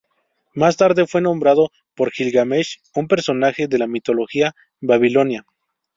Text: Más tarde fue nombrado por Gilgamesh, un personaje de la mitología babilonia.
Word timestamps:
Más 0.55 0.77
tarde 0.77 1.05
fue 1.05 1.21
nombrado 1.21 1.69
por 1.93 2.09
Gilgamesh, 2.11 2.79
un 2.95 3.07
personaje 3.07 3.67
de 3.67 3.77
la 3.77 3.85
mitología 3.85 4.55
babilonia. 4.79 5.45